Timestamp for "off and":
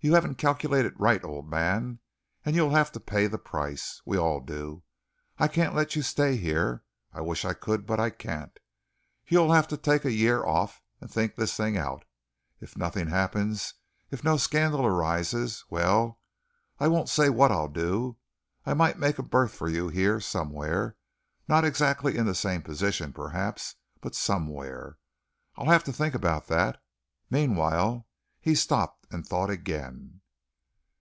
10.46-11.10